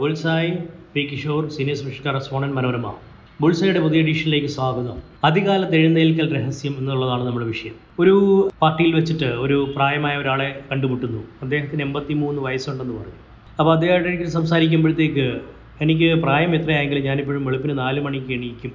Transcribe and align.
Bullseye 0.00 0.50
P 0.94 1.00
Kishore 1.00 1.48
senior 1.48 1.76
special 1.76 2.18
സോണൻ 2.18 2.50
Manorama. 2.50 2.94
ബുൾസായുടെ 3.40 3.80
പുതിയ 3.80 4.00
എഡിഷനിലേക്ക് 4.00 4.46
സ്വാഗതം. 4.46 4.96
അധികാലത്ത് 5.24 5.76
എഴുന്നേൽക്കൽ 5.76 6.36
രഹസ്യം 6.36 6.74
എന്നുള്ളതാണ് 6.78 7.24
നമ്മുടെ 7.26 7.46
വിഷയം. 7.46 7.72
ഒരു 8.00 8.14
പാർട്ടിയിൽ 8.62 8.94
വെച്ചിട്ട് 8.94 9.24
ഒരു 9.24 9.72
പ്രായമായ 9.76 10.16
ഒരാളെ 10.16 10.60
കണ്ടുമുട്ടുന്നു. 10.70 11.18
അദ്ദേഹത്തിന് 11.42 11.82
എൺപത്തി 11.82 12.14
മൂന്ന് 12.14 12.42
വയസ്സുണ്ടെന്ന് 12.42 12.94
പറഞ്ഞു. 12.94 13.18
അപ്പോൾ 13.58 13.72
അദ്ദേഹമായിട്ട് 13.74 14.08
എനിക്ക് 14.08 14.24
സംസാരിക്കുമ്പോഴത്തേക്ക് 14.24 15.40
എനിക്ക് 15.80 16.14
പ്രായം 16.14 16.54
എത്രയായെങ്കിലും 16.54 17.02
ഞാനിപ്പോഴും 17.02 17.44
വെളുപ്പിന് 17.44 17.78
നാല് 17.78 18.00
മണിക്ക് 18.00 18.32
എണീക്കും. 18.32 18.72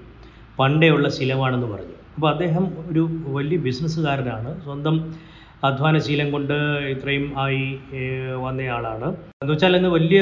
പണ്ടേ 0.59 0.89
ഉള്ള 0.89 1.09
ശീലമാണെന്ന് 1.09 1.67
പറഞ്ഞു. 1.67 1.95
അപ്പോൾ 2.15 2.31
അദ്ദേഹം 2.31 2.67
ഒരു 2.91 3.07
വലിയ 3.27 3.57
ബിസിനസ്സുകാരനാണ്. 3.57 4.63
സ്വന്തം 4.63 5.13
അധ്വാനശീലം 5.67 6.27
കൊണ്ട് 6.35 6.53
ഇത്രയും 6.93 7.25
ആയി 7.43 7.65
വന്നയാളാണ് 8.45 9.07
എന്ന് 9.41 9.51
വെച്ചാൽ 9.51 9.75
ഇന്ന് 9.79 9.91
വലിയ 9.97 10.21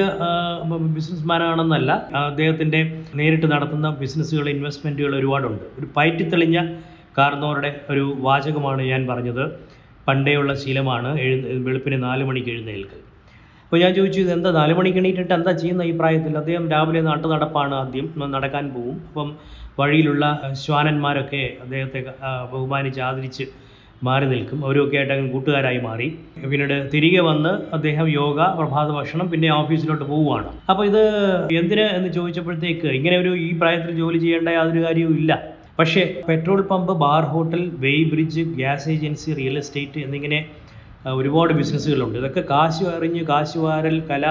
ബിസിനസ്മാനാണെന്നല്ല 0.98 1.92
അദ്ദേഹത്തിന്റെ 2.30 2.82
നേരിട്ട് 3.20 3.48
നടത്തുന്ന 3.54 3.90
ബിസിനസ്സുകൾ 4.02 4.48
ഇൻവെസ്റ്റ്മെന്റുകൾ 4.56 5.14
ഒരുപാടുണ്ട്. 5.20 5.66
ഒരു 5.80 5.88
പയറ്റിത്തെളിഞ്ഞ 5.98 6.60
കാരണവരുടെ 7.18 7.72
ഒരു 7.94 8.06
വാചകമാണ് 8.28 8.84
ഞാൻ 8.92 9.02
പറഞ്ഞത്. 9.12 9.44
പണ്ടേയുള്ള 10.08 10.54
ശീലമാണ് 10.62 11.10
എഴു 11.26 11.36
വെളുപ്പിന് 11.66 11.98
നാല് 12.08 12.24
മണിക്ക് 12.30 12.52
എഴുന്നേൽക്കൽ. 12.54 13.00
അപ്പോൾ 13.66 13.80
ഞാൻ 13.84 13.92
ചോദിച്ചു 13.98 14.20
ഇത് 14.24 14.32
എന്താ 14.38 14.50
നാല് 14.58 14.74
മണിക്ക് 14.78 15.00
എണീറ്റിട്ട് 15.02 15.34
എന്താ 15.38 15.52
ചെയ്യുന്ന 15.62 15.84
ഈ 15.92 15.94
പ്രായത്തിൽ? 16.00 16.34
അദ്ദേഹം 16.42 16.64
രാവിലെ 16.74 17.02
നാട്ടു 17.10 17.28
നടപ്പാണ് 17.34 17.74
ആദ്യം 17.82 18.08
നടക്കാൻ 18.36 18.66
പോവും. 18.74 18.98
അപ്പം 19.10 19.30
വഴിയിലുള്ള 19.80 20.26
ശ്വാനന്മാരൊക്കെ 20.64 21.44
അദ്ദേഹത്തെ 21.64 22.00
ബഹുമാനിച്ച് 22.52 23.02
ആദരിച്ച് 23.10 23.46
മാറി 24.08 24.26
നിൽക്കും. 24.34 24.60
അവരൊക്കെ 24.66 24.98
ആയിട്ട് 25.00 25.32
കൂട്ടുകാരായി 25.34 25.80
മാറി. 25.88 26.08
പിന്നീട് 26.52 26.76
തിരികെ 26.94 27.22
വന്ന് 27.30 27.52
അദ്ദേഹം 27.76 28.08
യോഗ 28.20 28.48
പ്രഭാത 28.60 28.88
ഭക്ഷണം 28.98 29.28
പിന്നെ 29.34 29.50
ഓഫീസിലോട്ട് 29.62 30.06
പോവുകയാണ്. 30.12 30.50
അപ്പോൾ 30.72 30.84
ഇത് 30.92 31.04
എന്തിന് 31.62 31.86
എന്ന് 31.98 32.10
ചോദിച്ചപ്പോഴത്തേക്ക് 32.18 32.88
ഇങ്ങനെ 33.00 33.18
ഒരു 33.24 33.32
ഈ 33.48 33.50
പ്രായത്തിൽ 33.62 33.92
ജോലി 34.02 34.20
ചെയ്യേണ്ട 34.26 34.50
യാതൊരു 34.60 34.84
കാര്യവും 34.88 35.16
ഇല്ല. 35.22 35.34
പക്ഷേ 35.80 36.02
petrol 36.28 36.60
pump 36.72 36.94
bar 37.04 37.24
hotel 37.34 37.64
weigh 37.86 38.04
bridge 38.12 38.44
gas 38.60 38.90
agency 38.96 39.30
real 39.40 39.58
estate 39.62 40.02
എന്നിങ്ങനെ 40.08 40.40
ഒരുപാട് 41.20 41.52
ബിസിനസ്സുകളുണ്ട്. 41.60 42.18
ഇതൊക്കെ 42.20 42.42
കാശ് 42.52 42.84
അറിഞ്ഞ് 42.96 43.22
കാശ് 43.30 43.58
വാരൽ 43.64 43.98
കല 44.10 44.26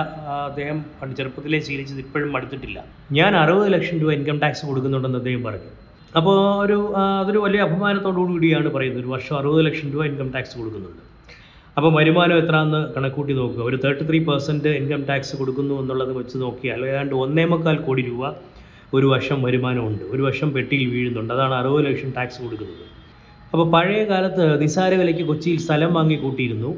അദ്ദേഹം 0.48 0.78
ചെറുപ്പത്തിലേ 1.18 1.58
ശീലിച്ചത് 1.66 2.00
ഇപ്പോഴും 2.04 2.30
മടുത്തിട്ടില്ല. 2.34 2.78
ഞാൻ 3.18 3.32
അറുപത് 3.42 3.68
ലക്ഷം 3.74 3.96
രൂപ 4.02 4.12
ഇൻകം 4.18 4.38
ടാക്സ് 4.44 4.64
കൊടുക്കുന്നുണ്ടെന്ന് 4.68 5.18
അദ്ദേഹം 5.22 5.42
പറഞ്ഞു. 5.48 5.70
അപ്പോൾ 6.18 6.38
ഒരു 6.64 6.76
അതൊരു 7.20 7.40
വലിയ 7.44 7.60
അഭിമാനത്തോടു 7.66 8.20
കൂടിയാണ് 8.30 8.68
പറയുന്നത്. 8.74 9.00
ഒരു 9.04 9.10
വർഷം 9.12 9.34
അറുപത് 9.38 9.60
ലക്ഷം 9.66 9.88
രൂപ 9.92 10.02
ഇൻകം 10.10 10.28
ടാക്സ് 10.34 10.54
കൊടുക്കുന്നുണ്ട്. 10.58 11.02
അപ്പോൾ 11.76 11.90
വരുമാനം 11.98 12.38
എത്ര 12.42 12.56
എന്ന് 12.66 12.80
കണക്കൂട്ടി 12.94 13.32
നോക്കുക. 13.38 13.62
ഒരു 13.68 13.76
thirty 13.84 14.04
three 14.08 14.18
percent 14.28 14.72
income 14.80 15.02
tax 15.10 15.34
കൊടുക്കുന്നു 15.40 15.74
എന്നുള്ളത് 15.82 16.12
വെച്ച് 16.18 16.36
നോക്കിയാൽ 16.42 16.80
ഏതാണ്ട് 16.90 17.14
ഒന്നേ 17.24 17.44
മുക്കാൽ 17.52 17.76
കോടി 17.86 18.02
രൂപ 18.10 18.32
ഒരു 18.96 19.06
വർഷം 19.14 19.38
വരുമാനമുണ്ട്. 19.46 20.04
ഒരു 20.14 20.22
വർഷം 20.28 20.48
പെട്ടിയിൽ 20.56 20.84
വീഴുന്നുണ്ട്. 20.94 21.32
അതാണ് 21.36 21.54
അറുപത് 21.60 21.84
ലക്ഷം 21.86 22.10
ടാക്സ് 22.16 22.40
കൊടുക്കുന്നത്. 22.42 22.86
അപ്പോൾ 23.52 23.66
പഴയ 23.74 24.02
കാലത്ത് 24.10 24.44
നിസാര 24.62 24.92
വിലയ്ക്ക് 25.00 25.24
കൊച്ചിയിൽ 25.30 25.58
സ്ഥലം 25.66 25.90
വാങ്ങി 25.98 26.16
കൂട്ടിയിരുന്നു 26.24 26.70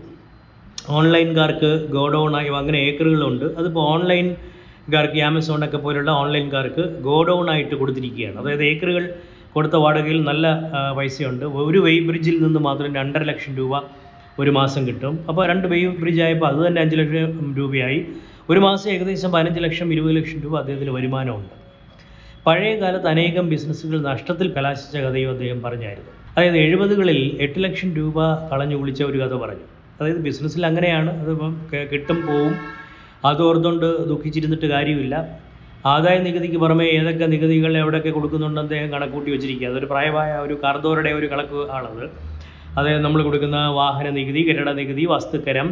ഓൺലൈൻകാർക്ക് 0.98 1.72
ഗോഡൗണായി 1.96 2.48
അങ്ങനെ 2.60 2.78
ഏക്കറുകളുണ്ട്. 2.86 3.46
അതിപ്പോൾ 3.60 3.84
ഓൺലൈൻകാർക്ക് 4.84 5.20
ആമസോണൊക്കെ 5.26 5.78
പോലുള്ള 5.84 6.10
ഓൺലൈൻകാർക്ക് 6.22 6.82
ഗോഡൗൺ 7.06 7.46
ആയിട്ട് 7.50 7.74
കൊടുത്തിരിക്കുകയാണ്. 7.74 8.36
അതായത് 8.40 8.64
ഏക്കറുകൾ 8.70 9.04
കൊടുത്ത 9.54 9.76
വാടകയിൽ 9.82 10.18
നല്ല 10.24 10.46
പൈസയുണ്ട്. 10.98 11.44
ഒരു 11.44 11.78
വെയ് 11.78 12.00
ബ്രിഡ്ജിൽ 12.08 12.36
നിന്ന് 12.42 12.60
മാത്രം 12.66 12.90
രണ്ടര 12.94 13.22
ലക്ഷം 13.30 13.52
രൂപ 13.60 13.80
ഒരു 14.38 14.50
മാസം 14.50 14.82
കിട്ടും. 14.88 15.14
അപ്പോൾ 15.28 15.42
രണ്ട് 15.50 15.66
വെയ് 15.72 15.88
ബ്രിഡ്ജ് 16.02 16.22
ആയപ്പോൾ 16.26 16.48
അത് 16.50 16.60
തന്നെ 16.66 16.82
അഞ്ച് 16.82 16.96
ലക്ഷം 16.96 17.54
രൂപയായി. 17.58 18.00
ഒരു 18.50 18.60
മാസം 18.66 18.88
ഏകദേശം 18.90 19.32
പതിനഞ്ച് 19.32 19.60
ലക്ഷം 19.66 19.88
ഇരുപത് 19.92 20.14
ലക്ഷം 20.16 20.38
രൂപ 20.44 20.54
അദ്ദേഹത്തിന് 20.58 20.90
വരുമാനമുണ്ട്. 20.90 21.54
പഴയ 22.46 22.74
കാലത്ത് 22.80 23.08
അനേകം 23.14 23.48
ബിസിനസ്സുകൾ 23.54 23.98
നഷ്ടത്തിൽ 24.10 24.48
കലാശിച്ച 24.56 24.96
കഥയും 24.96 25.30
അദ്ദേഹം 25.30 25.62
പറഞ്ഞായിരുന്നു. 25.62 26.10
അതായത് 26.36 26.58
എഴുപതുകളിൽ 26.66 27.20
എട്ട് 27.40 27.58
ലക്ഷം 27.64 27.90
രൂപ 27.94 28.18
കളഞ്ഞു 28.52 28.76
കുളിച്ച 28.76 29.02
ഒരു 29.02 29.18
കഥ 29.18 29.34
പറഞ്ഞു. 29.42 29.66
അതായത് 30.00 30.22
ബിസിനസ്സിൽ 30.28 30.62
അങ്ങനെയാണ്. 30.66 31.10
അതിപ്പം 31.22 31.52
കിട്ടും 31.92 32.18
പോവും. 32.26 32.54
അതോർത്തുകൊണ്ട് 33.30 33.88
ദുഃഖിച്ചിരുന്നിട്ട് 34.10 34.68
കാര്യമില്ല. 34.74 35.14
ആദായ 35.92 36.16
നികുതിക്ക് 36.26 36.58
പുറമെ 36.62 36.84
ഏതൊക്കെ 36.98 37.26
നികുതികൾ 37.32 37.72
എവിടെയൊക്കെ 37.82 38.10
കൊടുക്കുന്നുണ്ട് 38.16 38.60
അദ്ദേഹം 38.64 38.88
കണക്കൂട്ടി 38.92 39.30
വെച്ചിരിക്കുക 39.34 39.68
അതൊരു 39.70 39.88
പ്രായമായ 39.90 40.30
ഒരു 40.46 40.54
കാർദോരുടെ 40.62 41.10
ഒരു 41.18 41.26
കണക്ക് 41.32 41.58
ആണത്. 41.78 42.04
അതായത് 42.78 43.02
നമ്മൾ 43.06 43.20
കൊടുക്കുന്ന 43.26 43.58
വാഹന 43.80 44.06
നികുതി 44.18 44.40
കെട്ടിട 44.48 44.70
നികുതി 44.80 45.04
വസ്തുക്കരം 45.14 45.68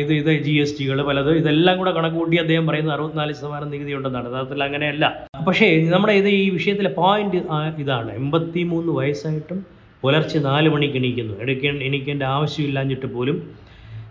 ഇത് 0.00 0.12
ഇത് 0.18 0.30
ജി 0.44 0.52
എസ് 0.62 0.74
ടികൾ 0.78 0.98
പലത് 1.08 1.30
ഇതെല്ലാം 1.38 1.76
കൂടെ 1.78 1.92
കണക്ക് 1.96 2.16
കൂട്ടി 2.20 2.36
അദ്ദേഹം 2.42 2.64
പറയുന്നത് 2.68 2.94
അറുപത്തിനാല് 2.96 3.32
ശതമാനം 3.38 3.70
നികുതി 3.74 3.92
ഉണ്ടെന്നാണ്. 3.98 4.28
യഥാർത്ഥത്തിൽ 4.30 4.62
അങ്ങനെയല്ല. 4.66 5.04
പക്ഷേ 5.46 5.68
നമ്മുടെ 5.94 6.14
ഇത് 6.20 6.28
ഈ 6.42 6.44
വിഷയത്തിലെ 6.56 6.90
പോയിന്റ് 7.00 7.40
ഇതാണ്. 7.82 8.10
എൺപത്തി 8.20 8.62
മൂന്ന് 8.72 8.92
വയസ്സായിട്ടും 8.98 9.58
പുലർച്ചെ 10.02 10.38
നാല് 10.48 10.68
മണിക്ക് 10.74 10.98
എണീക്കുന്നു. 11.00 11.34
എടുക്കേണ്ട 11.44 11.82
എണീക്കേണ്ട 11.88 12.22
ആവശ്യമില്ലാഞ്ഞിട്ട് 12.36 13.10
പോലും 13.16 13.36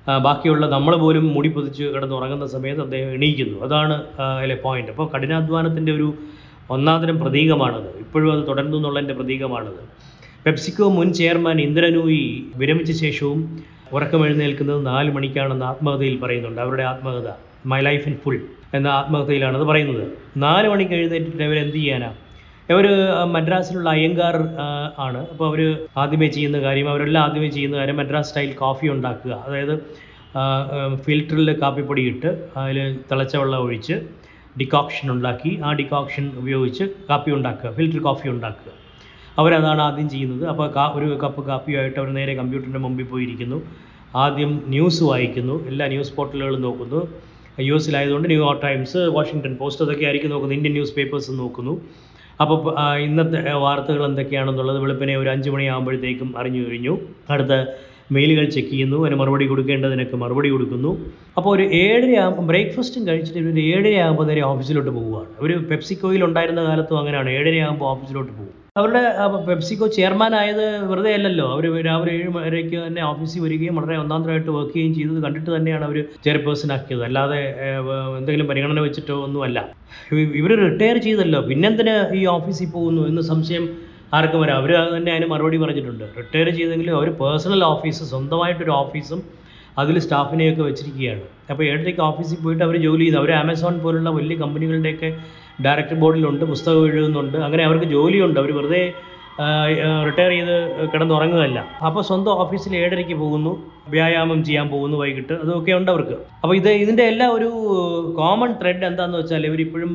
ബാക്കിയുള്ള 0.08 0.68
നമ്മൾ 0.68 0.96
പോലും 0.96 1.34
മുടി 1.34 1.50
പൊതിച്ച് 1.50 1.84
കിടന്നുറങ്ങുന്ന 1.84 2.48
സമയത്ത് 2.48 2.82
അദ്ദേഹം 2.82 3.12
എണീക്കുന്നു. 3.12 3.60
അതാണ് 3.66 4.04
അതിലെ 4.20 4.56
പോയിന്റ് 4.56 4.92
അപ്പോൾ 4.92 5.10
കഠിനാധ്വാനത്തിന്റെ 5.16 5.92
ഒരു 5.92 6.14
ഒന്നാന്തരം 6.70 7.20
പ്രതീകമാണത്. 7.20 7.90
ഇപ്പോഴും 7.98 8.32
അത് 8.34 8.48
തുടരുന്നു 8.48 8.78
എന്നുള്ളതിന്റെ 8.78 9.14
പ്രതീകമാണത്. 9.14 9.82
പെപ്സിക്കോ 10.46 10.90
മുൻ 10.90 11.14
ചെയർമാൻ 11.14 11.62
ഇന്ദ്രനൂയി 11.62 12.44
വിരമിച്ച 12.56 12.92
ശേഷവും 12.92 13.64
ഉറക്കമെഴുന്നേൽക്കുന്നത് 13.94 14.86
നാല് 14.86 15.12
മണിക്കാണെന്ന് 15.12 15.66
ആത്മകഥയിൽ 15.66 16.20
പറയുന്നുണ്ട്. 16.20 16.62
അവരുടെ 16.62 16.84
ആത്മകഥ 16.84 17.30
മൈ 17.66 17.82
ലൈഫ് 17.82 18.10
ഇൻ 18.10 18.16
ഫുൾ 18.24 18.40
എന്ന 18.74 18.88
ആത്മകഥയിലാണ് 18.88 19.58
അത് 19.58 19.64
പറയുന്നത്. 19.64 20.04
നാല് 20.38 20.68
മണിക്ക് 20.70 20.94
എഴുന്നേറ്റിട്ട് 20.94 21.44
അവർ 21.44 21.58
എന്ത് 21.60 21.76
ചെയ്യാനാ? 21.76 22.12
ഇവർ 22.72 22.86
മദ്രാസിലുള്ള 23.36 23.88
അയ്യങ്കാർ 23.96 24.36
ആണ്. 25.06 25.22
അപ്പോൾ 25.32 25.46
അവർ 25.50 25.62
ആദ്യമേ 26.02 26.28
ചെയ്യുന്ന 26.36 26.58
കാര്യം 26.66 26.88
അവരെല്ലാം 26.92 27.22
ആദ്യമേ 27.28 27.50
ചെയ്യുന്ന 27.56 27.76
കാര്യം 27.82 27.98
മദ്രാസ് 28.02 28.30
സ്റ്റൈൽ 28.30 28.52
കോഫി 28.64 28.88
ഉണ്ടാക്കുക. 28.96 29.34
അതായത് 29.48 29.76
ഫിൽറ്ററിൽ 31.06 31.50
കാപ്പിപ്പൊടി 31.62 32.04
ഇട്ട് 32.12 32.30
അതിൽ 32.62 32.78
തിളച്ച 33.10 33.34
വെള്ളം 33.42 33.60
ഒഴിച്ച് 33.66 33.96
ഡിക്കോക്ഷൻ 34.62 35.08
ഉണ്ടാക്കി 35.16 35.52
ആ 35.66 35.70
ഡിക്കോക്ഷൻ 35.80 36.26
ഉപയോഗിച്ച് 36.42 36.86
കാപ്പി 37.10 37.32
ഉണ്ടാക്കുക 37.38 37.70
ഫിൽറ്റർ 37.78 38.02
കോഫി 38.08 38.28
ഉണ്ടാക്കുക. 38.36 38.72
അവരതാണ് 39.42 39.82
ആദ്യം 39.88 40.08
ചെയ്യുന്നത്. 40.14 40.44
അപ്പോൾ 40.52 40.68
കാ 40.78 40.86
ഒരു 40.98 41.08
കപ്പ് 41.24 41.42
കാപ്പിയായിട്ട് 41.50 42.00
അവർ 42.02 42.10
നേരെ 42.20 42.34
കമ്പ്യൂട്ടറിന്റെ 42.40 42.82
മുമ്പിൽ 42.86 43.08
പോയിരിക്കുന്നു. 43.14 43.60
ആദ്യം 44.24 44.52
ന്യൂസ് 44.74 45.04
വായിക്കുന്നു. 45.12 45.56
എല്ലാ 45.70 45.86
ന്യൂസ് 45.94 46.14
പോർട്ടലുകളും 46.18 46.62
നോക്കുന്നു. 46.68 47.02
U 47.68 47.76
എസിലായതുകൊണ്ട് 47.80 48.28
New York 48.32 48.64
Times 48.68 49.00
Washington 49.16 49.54
Post 49.62 49.84
അതൊക്കെ 49.86 50.06
ആയിരിക്കും 50.10 50.32
നോക്കുന്നത്. 50.34 50.58
ഇന്ത്യൻ 50.60 50.74
ന്യൂസ് 50.78 50.94
പേപ്പേഴ്സ് 50.98 51.32
നോക്കുന്നു. 51.42 51.74
അപ്പോൾ 52.42 52.60
ഇന്നത്തെ 52.98 53.54
വാർത്തകൾ 53.54 54.06
എന്തൊക്കെയാണെന്നുള്ളത് 54.06 54.80
വെളുപ്പിനെ 54.80 55.18
ഒരു 55.18 55.30
അഞ്ച് 55.30 55.50
മണിയാകുമ്പോഴത്തേക്കും 55.50 56.34
അറിഞ്ഞു 56.38 56.70
കഴിഞ്ഞു. 56.70 56.98
അടുത്ത 57.30 57.54
മെയിലുകൾ 58.12 58.46
ചെക്ക് 58.46 58.70
ചെയ്യുന്നു. 58.70 59.06
അതിന് 59.06 59.16
മറുപടി 59.20 59.46
കൊടുക്കേണ്ടതിനൊക്കെ 59.48 60.18
മറുപടി 60.18 60.50
കൊടുക്കുന്നു. 60.50 60.98
അപ്പോൾ 61.38 61.56
ഒരു 61.56 61.64
ഏഴര 61.64 62.18
ആകുമ്പോൾ 62.20 62.48
ബ്രേക്ക്ഫാസ്റ്റും 62.48 63.08
കഴിച്ചിട്ട് 63.08 63.40
ഒരു 63.40 63.60
ഏഴര 63.60 63.96
ആകുമ്പോൾ 64.00 64.28
നേരെ 64.28 64.42
ഓഫീസിലോട്ട് 64.42 64.90
പോവുകയാണ്. 64.90 65.30
ഒരു 65.40 65.54
പെപ്സിക്കോയിൽ 65.54 66.24
ഉണ്ടായിരുന്ന 66.24 66.64
കാലത്തും 66.64 67.00
അങ്ങനെയാണ്. 67.00 67.30
ഏഴരയാകുമ്പോൾ 67.30 67.86
ഓഫീസിലോട്ട് 67.86 68.32
പോകും 68.32 68.63
അവരുടെ 68.80 69.02
പെപ്സിക്കോ 69.48 69.88
ചെയർമാൻ 69.96 70.34
ആയത് 70.38 70.64
വെറുതെ 70.92 71.10
അല്ലല്ലോ. 71.18 71.48
അവർ 71.56 71.66
രാവിലെ 71.88 72.12
ഏഴ് 72.20 72.30
വരയ്ക്ക് 72.38 72.78
തന്നെ 72.86 73.02
ഓഫീസിൽ 73.10 73.42
വരികയും 73.44 73.76
വളരെ 73.80 73.96
ഒന്നാന്തരമായിട്ട് 74.04 74.52
വർക്ക് 74.56 74.74
ചെയ്യുകയും 74.76 74.94
ചെയ്തത് 75.00 75.20
കണ്ടിട്ട് 75.26 75.50
തന്നെയാണ് 75.56 75.86
അവർ 75.90 75.98
ചെയർപേഴ്സൺ 76.26 76.72
ആക്കിയത് 76.76 77.04
അല്ലാതെ 77.10 77.38
എന്തെങ്കിലും 78.20 78.48
പരിഗണന 78.52 78.82
വെച്ചിട്ടോ 78.88 79.18
ഒന്നുമല്ല. 79.28 79.60
ഇവർ 80.42 80.54
റിട്ടയർ 80.64 81.00
ചെയ്തല്ലോ. 81.08 81.42
പിന്നെന്തിന് 81.52 81.96
ഈ 82.22 82.24
ഓഫീസിൽ 82.36 82.72
പോകുന്നു 82.78 83.04
എന്ന് 83.12 83.24
സംശയം 83.32 83.68
ആർക്കും 84.20 84.42
വരാം. 84.46 84.58
അവർ 84.62 84.72
തന്നെ 84.98 85.14
അതിന് 85.18 85.30
മറുപടി 85.34 85.60
പറഞ്ഞിട്ടുണ്ട്. 85.66 86.06
റിട്ടയർ 86.22 86.50
ചെയ്തെങ്കിലും 86.60 86.96
അവർ 87.02 87.12
പേഴ്സണൽ 87.22 87.64
ഓഫീസ് 87.74 88.10
സ്വന്തമായിട്ടൊരു 88.14 88.76
ഓഫീസും 88.82 89.22
അതിൽ 89.82 89.96
സ്റ്റാഫിനെയൊക്കെ 90.06 90.64
വെച്ചിരിക്കുകയാണ്. 90.70 91.24
അപ്പോൾ 91.52 91.64
ഏഴരയ്ക്ക് 91.70 92.02
ഓഫീസിൽ 92.10 92.38
പോയിട്ട് 92.44 92.64
അവർ 92.68 92.76
ജോലി 92.88 93.04
ചെയ്ത്. 93.06 93.18
അവർ 93.22 93.32
ആമസോൺ 93.40 93.76
പോലുള്ള 93.86 94.10
വലിയ 94.18 94.36
കമ്പനികളുടെയൊക്കെ 94.44 95.10
ഡയറക്ടർ 95.66 95.96
ബോർഡിലുണ്ട് 96.04 96.46
പുസ്തകം 96.52 96.86
എഴുതുന്നുണ്ട്. 96.92 97.38
അങ്ങനെ 97.48 97.64
അവർക്ക് 97.70 97.88
ജോലിയുണ്ട്. 97.96 98.38
അവർ 98.42 98.52
വെറുതെ 98.60 98.84
റിട്ടയർ 100.08 100.32
ചെയ്ത് 100.32 100.56
കിടന്നുറങ്ങുകയല്ല. 100.94 101.60
അപ്പോൾ 101.88 102.02
സ്വന്തം 102.10 102.32
ഓഫീസിൽ 102.44 102.74
ഏഴരയ്ക്ക് 102.82 103.16
പോകുന്നു. 103.22 103.54
വ്യായാമം 103.94 104.40
ചെയ്യാൻ 104.48 104.68
പോകുന്നു 104.74 104.98
വൈകിട്ട്. 104.98 105.34
അതൊക്കെ 105.44 105.72
ഉണ്ട് 105.80 105.90
അവർക്ക്. 105.94 106.18
അപ്പോൾ 106.44 106.56
ഇത് 106.60 106.70
ഇതിന്റെ 106.84 107.04
എല്ലാ 107.12 107.28
ഒരു 107.38 107.50
കോമൺ 108.20 108.52
ത്രെഡ് 108.62 108.86
എന്താണെന്ന് 108.90 109.20
വെച്ചാൽ 109.22 109.46
ഇവരിപ്പോഴും 109.52 109.94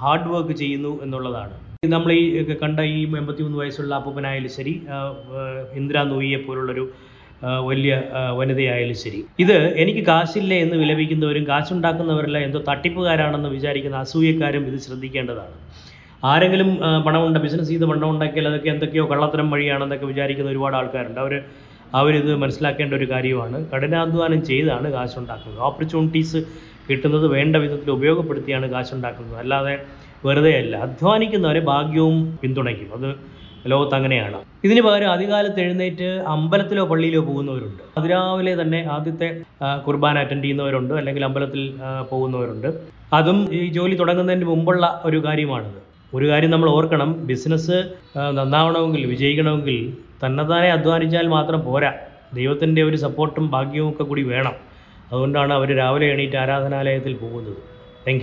ഹാർഡ് 0.00 0.28
വർക്ക് 0.34 0.56
ചെയ്യുന്നു 0.62 0.92
എന്നുള്ളതാണ്. 1.02 1.54
നമ്മൾ 1.94 2.10
ഈ 2.12 2.24
കണ്ട 2.62 2.80
ഈ 2.94 2.98
എൺപത്തി 3.20 3.42
മൂന്ന് 3.42 3.58
വയസ്സുള്ള 3.58 3.92
അപ്പൂപ്പനായാലും 4.00 4.52
ശരി 4.56 4.74
ഇന്ദിരാ 5.78 6.02
നൂയിയെ 6.10 6.40
പോലുള്ളൊരു 6.48 6.84
വലിയ 7.68 7.92
വനിതയായാലും 8.38 8.94
ശരി. 8.94 9.20
ഇത് 9.38 9.56
എനിക്ക് 9.82 10.02
കാശില്ല 10.06 10.52
എന്ന് 10.54 10.76
വിലപിക്കുന്നവരും 10.76 11.44
കാശുണ്ടാക്കുന്നവരെല്ലാം 11.48 12.42
എന്തോ 12.44 12.60
തട്ടിപ്പുകാരാണെന്ന് 12.68 13.48
വിചാരിക്കുന്ന 13.48 13.96
അസൂയക്കാരും 13.96 14.64
ഇത് 14.66 14.78
ശ്രദ്ധിക്കേണ്ടതാണ്. 14.86 15.54
ആരെങ്കിലും 16.24 16.70
പണമുണ്ട് 16.76 17.04
പണമുണ്ട 17.06 17.38
ബിസിനസ് 17.44 17.68
ചെയ്ത് 17.68 17.84
പണം 17.84 18.10
ഉണ്ടാക്കിയാൽ 18.10 18.48
അതൊക്കെ 18.48 18.68
എന്തൊക്കെയോ 18.68 19.04
കള്ളത്തരം 19.12 19.50
വഴിയാണെന്നൊക്കെ 19.50 20.06
വിചാരിക്കുന്ന 20.06 20.50
ഒരുപാട് 20.50 20.76
ആൾക്കാരുണ്ട്. 20.76 21.20
അവർ 21.20 21.34
അവരിത് 21.94 22.36
മനസ്സിലാക്കേണ്ട 22.36 22.92
ഒരു 22.94 23.06
കാര്യമാണ്. 23.10 23.58
കഠിനാധ്വാനം 23.72 24.40
ചെയ്താണ് 24.44 24.88
കാശുണ്ടാക്കുന്നത്. 24.92 25.62
ഓപ്പർച്യൂണിറ്റീസ് 25.68 26.40
കിട്ടുന്നത് 26.90 27.26
വേണ്ട 27.36 27.56
വിധത്തിൽ 27.56 27.90
ഉപയോഗപ്പെടുത്തിയാണ് 27.90 28.66
കാശുണ്ടാക്കുന്നത്. 28.70 29.38
അല്ലാതെ 29.38 29.74
വെറുതെ 30.26 30.52
അല്ല 30.62 30.76
അധ്വാനിക്കുന്നവരെ 30.86 31.60
ഭാഗ്യവും 31.60 32.38
പിന്തുണയ്ക്കും. 32.42 32.90
അത് 32.98 33.10
ലോകത്ത് 33.66 33.94
അങ്ങനെയാണ്. 33.94 34.38
ഇതിന് 34.64 34.80
പകരം 34.80 35.10
അധികാലത്ത് 35.12 35.60
എഴുന്നേറ്റ് 35.60 36.24
അമ്പലത്തിലോ 36.26 36.86
പള്ളിയിലോ 36.86 37.20
പോകുന്നവരുണ്ട്. 37.20 37.82
അതിരാവിലെ 37.98 38.62
തന്നെ 38.62 38.88
ആദ്യത്തെ 38.92 39.42
കുർബാന 39.86 40.18
അറ്റൻഡ് 40.18 40.44
ചെയ്യുന്നവരുണ്ട്. 40.44 40.94
അല്ലെങ്കിൽ 40.94 41.24
അമ്പലത്തിൽ 41.24 41.74
പോകുന്നവരുണ്ട്. 42.10 42.68
അതും 43.12 43.54
ഈ 43.54 43.68
ജോലി 43.68 43.94
തുടങ്ങുന്നതിന് 43.94 44.44
മുമ്പുള്ള 44.44 45.02
ഒരു 45.04 45.24
കാര്യമാണിത്. 45.24 45.80
ഒരു 46.14 46.28
കാര്യം 46.28 46.50
നമ്മൾ 46.50 46.70
ഓർക്കണം. 46.70 47.26
ബിസിനസ് 47.26 47.92
നന്നാവണമെങ്കിൽ 48.16 49.06
വിജയിക്കണമെങ്കിൽ 49.06 49.96
തന്നെത്താനെ 50.24 50.72
അധ്വാനിച്ചാൽ 50.72 51.26
മാത്രം 51.26 51.64
പോരാ. 51.64 51.92
ദൈവത്തിന്റെ 52.34 52.82
ഒരു 52.82 52.96
സപ്പോർട്ടും 52.96 53.50
ഭാഗ്യവും 53.50 53.90
ഒക്കെ 53.90 54.04
കൂടി 54.04 54.22
വേണം. 54.22 54.52
അതുകൊണ്ടാണ് 55.12 55.52
അവർ 55.52 55.76
രാവിലെ 55.76 56.06
എണീറ്റ് 56.06 56.36
ആരാധനാലയത്തിൽ 56.36 57.14
പോകുന്നത്. 57.14 57.56
താങ്ക് 58.08 58.22